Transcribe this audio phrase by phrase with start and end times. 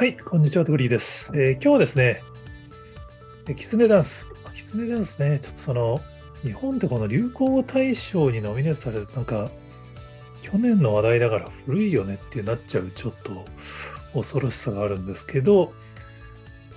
[0.00, 1.30] はい、こんにちは、トグリーです。
[1.34, 2.22] えー、今日はですね、
[3.54, 4.26] キツネダンス。
[4.54, 6.00] キツネダンスね、ちょっとその、
[6.42, 9.50] 日本ってこの流行語大賞にノミネートされると、なんか、
[10.40, 13.44] 去年の話題だから古いよねってなっちゃう、ちょっと
[14.14, 15.74] 恐ろしさがあるんですけど、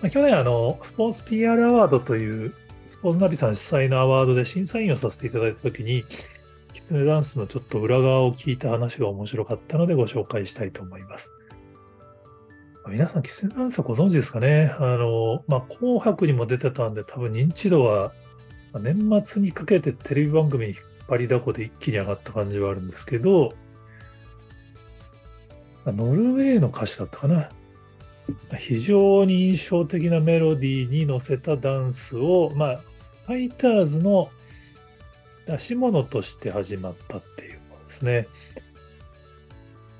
[0.01, 2.53] まあ、去年、あの、スポーツ PR アワードという、
[2.89, 6.03] スポーツナビさん主催のアワードで審査員をさせていただいたときに、
[6.73, 11.33] キツネダンスのちょっと裏側を聞いた話が面白かったのでご紹介したいと思います。
[12.87, 14.75] 皆さん、キツネダンスはご存知ですかね？
[14.77, 18.11] あの、まあ、紅白にも出てたんで、多分認知度は、
[18.79, 23.53] 年末にかけてテレビ番組に引っ張りだこで一気に上がった感じはあるんですけど、
[25.85, 27.49] ノルウェーの歌手だったかな？
[28.57, 32.81] 非常に印象的なメロディーに乗せたダンスを、まあ、
[33.27, 34.29] ファイターズの
[35.45, 38.27] 出し物として始まったっていうものですね。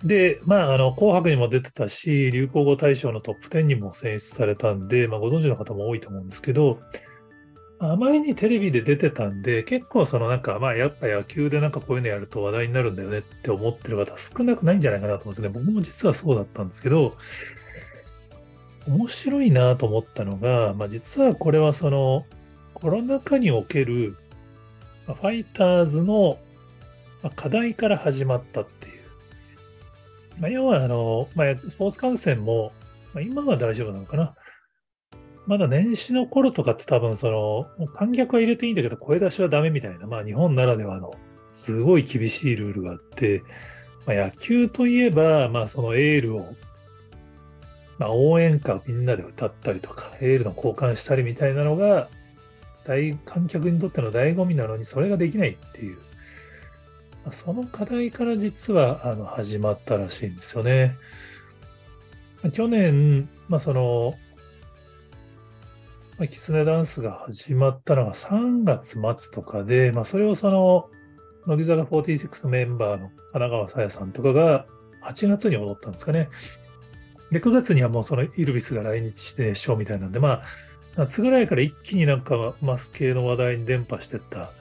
[0.03, 6.79] で、まあ、あの、紅白にも出てたし、流行語大賞のトップ10にも選出されたんで、まあ、ご存知の方も多いと思うんですけど、
[7.79, 15.49] あまりにテレビで出てたんで、結構そのなんか、まあやっぱ野球でなんかこういうのやると話題になるんだよねって思ってる方少なくないんじゃないかなと思うんですね。
[15.49, 17.17] 僕も実はそうだったんですけど、
[18.87, 22.25] 面白いなと思ったのが、まあ実はこれはその
[22.73, 24.15] コロナ禍における
[25.05, 26.37] ファイターズの
[27.35, 28.63] 課題から始まった
[30.39, 32.71] まあ、要はあの、まあ、スポーツ観戦も、
[33.13, 34.35] まあ、今は大丈夫なのかな。
[35.45, 37.29] まだ年始の頃とかって多分そ
[37.77, 41.13] の、観客は入れていいんだけど、声出しはダメみたいな、まあ日本ならではの
[41.51, 43.43] すごい厳しいルールがあって、
[44.05, 46.53] まあ、野球といえば、まあそのエールを、
[47.99, 52.09] まあ、応援歌をみんなで歌ったりとか、エールの交換したりみたいなのが、
[52.85, 55.97] 大観客にとっての醍醐味なのに、それができないっていう。
[57.31, 60.97] その課題から実はあの始まったらしいんですよね。
[62.51, 64.15] 去年、まあ、その、
[66.17, 70.89] まあ、キツネダンスが始まったのが3月末とかで、まあ、それをその、
[71.47, 74.65] 乃木坂46のメンバーの神奈川さやさんとかが
[75.03, 76.29] 8月に踊ったんですかね。
[77.31, 80.43] で、9月にはもうそのイルビスが来日してショーみたいなんで、まあ、
[80.95, 84.51] 夏ぐらいから一気になんかマス系の話題に伝播してった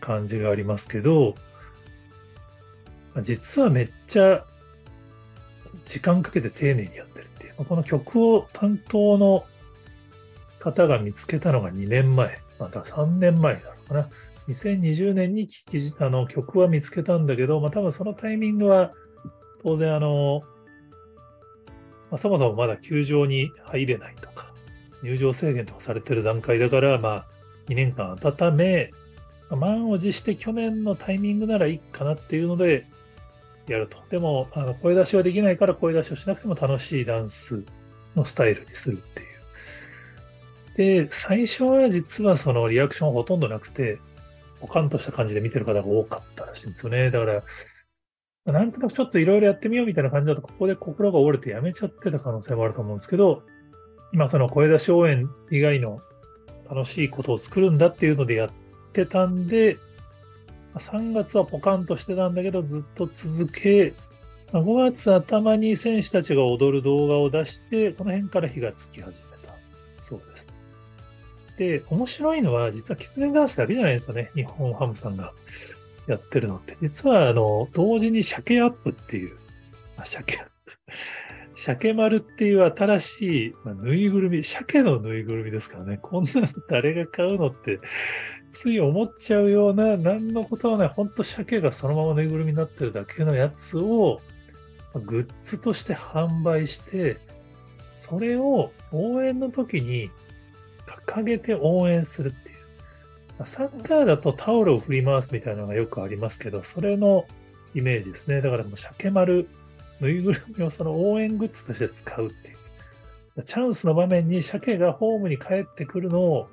[0.00, 1.34] 感じがありますけど、
[3.22, 4.44] 実はめっちゃ
[5.84, 7.64] 時間かけて丁寧にやってるっていう。
[7.64, 9.44] この曲を担当の
[10.58, 14.08] 方が見つけたのが2年前、また3年前なのかな。
[14.48, 18.92] 2020年に聞きあの曲は見つけたんだけど、まあ、多分そのタイミングは
[19.62, 20.42] 当然あの、
[22.10, 24.52] まあ、そもそもまだ球場に入れないとか、
[25.02, 27.26] 入場制限とかされてる段階だから、まあ、
[27.68, 28.92] 2年間温め、
[29.50, 32.86] 満を持して去年のタイミングならいいかなっていうので、
[33.68, 33.98] やると。
[34.10, 37.64] でも、あの声出しはできないから声出しをしなくても楽しいダンス
[38.14, 41.04] のスタイルにするっていう。
[41.04, 43.98] で、最初は実はそのリアクションほとんどなくて、
[44.60, 47.10] ポカンとした感じで見てる方が多かったらしいんですよね。
[47.10, 47.42] だから、
[48.52, 53.42] なんとなくちょっといろいろやってみようみたいな感じだと、ここで心が折れてやめちゃってた可能性もあると思うんですけど、
[54.12, 56.00] 今その声出し応援以外の
[56.70, 58.50] 楽しいことを作るんだっていうのでやっ
[58.92, 59.78] てたんで、
[60.78, 63.94] 3月はポカンとしてたんだけど、ずっと続け、
[64.52, 69.54] 5月頭に選手たちが踊る動画を出して、この辺から火がつき始めた
[70.00, 70.48] そうです。
[71.58, 74.30] で、面白いのは、実はキツネダンスだけじゃないですよね。
[74.34, 75.32] 日本ハムさんが
[76.06, 76.76] やってるのって。
[76.82, 79.36] 実は、あの、同時に鮭アップっていう、
[79.96, 80.52] あ鮭アップ。
[81.58, 85.98] 鮭丸っていう新しい、まあ、ぬいぐるみ、鮭のぬいぐるみですからね。
[86.00, 87.80] こんなの誰が買うのって
[88.56, 94.22] つい思っちゃうような、何のことはない、ほんと鮭がそのままぬいぐるみになってるだけのやつを、
[94.94, 97.18] グッズとして販売して、
[97.92, 100.10] それを応援の時に
[101.06, 103.46] 掲げて応援するっていう。
[103.46, 107.26] サッカーだとタオルを振り回すみたいなのがよくありますけど、それの
[107.74, 108.40] イメージですね。
[108.40, 109.46] だからもう鮭丸、
[110.00, 112.52] ぬいぐるみをその応援グッズとして使うってい
[113.36, 113.42] う。
[113.44, 116.48] チャンスの場面に鮭がホームに帰ってくるのを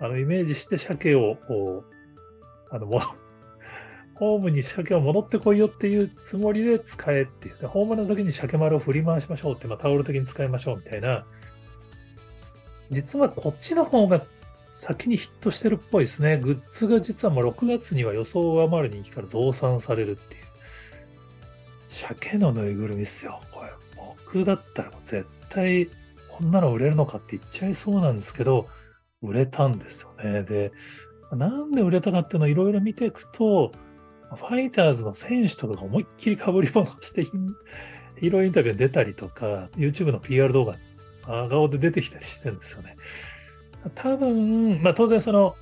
[0.00, 1.84] あのイメージして鮭をこ
[2.70, 3.00] う、あの、も
[4.14, 7.66] ホームに鮭を戻ってこいよっていうつもりで使えっていう。
[7.66, 11.24] ホームの時に鮭丸を振り回しましょうって、まあ、タオル的に使いましょうみたいな。
[12.90, 14.24] 実はこっちの方が
[14.72, 16.38] 先にヒットしてるっぽいですね。
[16.38, 20.42] グッズが実はもう6月には予想を上回る人気から増産されるっていう。
[21.88, 23.40] 鮭のぬいぐるみっすよ。
[23.52, 25.88] これ、僕だったらもう絶対
[26.28, 28.68] こんなの売れるのかって言っちゃいそうなんですけど、
[29.22, 30.42] 売れたんですよね。
[30.42, 30.72] で、
[31.32, 33.72] なんで売れたかっていうのをいろいろ見ていくと、
[34.34, 40.76] ファイターズの選手とかが思いっきり被り物してヒーローインタビューに出たりとか、YouTube の PR 動画、
[41.26, 42.96] 真顔で出てきたりしてるんですよね。
[43.94, 45.56] 多分、まあ当然その、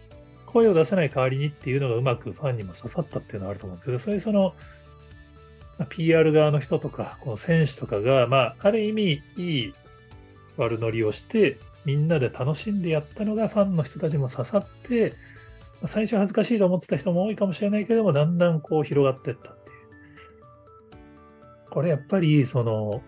[0.47, 4.55] 声を出せない代わりにっていうのがうまくファンにも刺さったっていうのはあると思うんですけど、そういうその、
[5.91, 9.75] PR 側の人とか、この選手とかが、まあ、ある意味、いい
[10.57, 15.15] 悪乗りをして、みんなで楽しんでやったのがファンの人たちも刺さって、
[15.87, 19.77] 最初恥ずかしいと思ってた人も多いかもしれないけども、だんだんこう広がっていったっていう。
[21.71, 23.03] これやっぱり、その、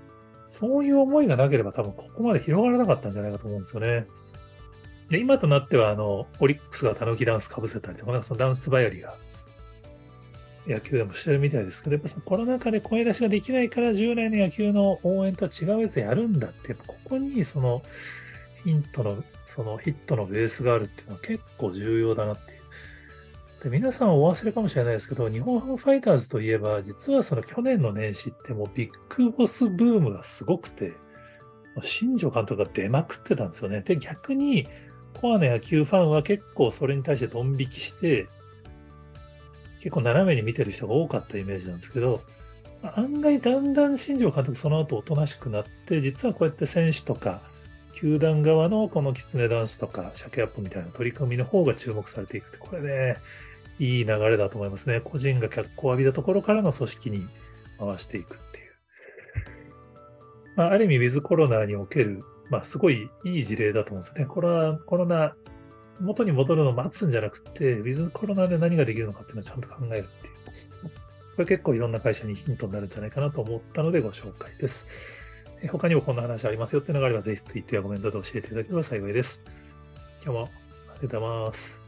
[0.46, 4.06] そういう思いがなければ多分ここまで広がらなかったんじゃないかと思うんですよね。
[5.10, 9.16] で今となっては、あの、オリックスがたぬきダンスかぶせたりとか、なんかそのダンスバイアリが
[10.68, 17.82] 野球でもしてるみたいですけど、やっぱそのコロナ禍で声出しができないから従来の野球の応援とは違うやつやるんだって、ここにその
[18.68, 19.24] ヒントの、
[19.56, 22.58] そのヒットのベースがあるっていうのは結構重要だなっていう。
[23.64, 30.92] で皆さんお忘れかもしれないですけど、日本ハムファイターズといえば、実はその去年の年始ってもうビッグボスブームがすごくて、
[31.82, 33.80] 新庄監督が出まくってたんですよね。
[33.80, 34.66] で、逆に
[35.20, 38.28] コアな野球ファンは結構それに対してドン引きして、
[39.80, 42.22] 結構斜めに見てる人が多かったイメージなんですけど、
[42.94, 47.42] 案外だんだん新庄監督その後おとなしくなって、実はこうやって選手とか、
[47.94, 53.16] 球団側のこのキツネダンスとか、鮭アップみたいな取り組みの方が注目されていくって、これね、
[53.78, 55.00] いい流れだと思いますね。
[55.00, 57.28] 個人が脚光を浴びたところからの組織に
[57.78, 58.72] 回していくっていう。
[60.56, 64.26] まあ、ある意味、ウィズコロナにおける、まあ、すごいいい事例だと思うんですね。
[64.26, 65.34] コロナ、コロナ
[66.00, 70.34] 元に戻るのを待つんじゃなくて、ウィズコロナで何ができるのかっていうのをちゃんと考えるっていう。
[71.36, 74.86] これ結構いろんな会社にヒントになるんじゃないかなと思ったのでご紹介です。
[75.66, 79.42] 他にもこんな話ありますよっていうのがあれば、ぜひツイッターやコメントで教えていただければ幸いです。
[80.22, 81.87] 今日もありがとうございます。